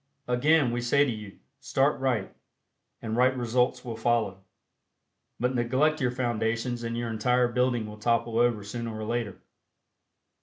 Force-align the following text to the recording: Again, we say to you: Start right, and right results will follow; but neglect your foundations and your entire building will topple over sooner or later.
Again, 0.27 0.71
we 0.71 0.81
say 0.81 1.05
to 1.05 1.11
you: 1.11 1.37
Start 1.59 1.99
right, 1.99 2.33
and 3.03 3.15
right 3.15 3.37
results 3.37 3.85
will 3.85 3.95
follow; 3.95 4.43
but 5.39 5.53
neglect 5.53 6.01
your 6.01 6.09
foundations 6.09 6.81
and 6.81 6.97
your 6.97 7.11
entire 7.11 7.47
building 7.49 7.85
will 7.85 7.99
topple 7.99 8.39
over 8.39 8.63
sooner 8.63 8.97
or 8.97 9.05
later. 9.05 9.43